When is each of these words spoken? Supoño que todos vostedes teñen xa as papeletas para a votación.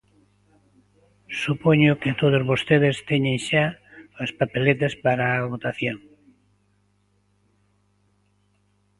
Supoño 1.41 1.91
que 2.01 2.11
todos 2.21 2.43
vostedes 2.51 2.95
teñen 3.09 3.37
xa 3.47 3.65
as 4.23 4.31
papeletas 4.39 4.93
para 5.05 5.23
a 5.29 5.47
votación. 5.51 5.97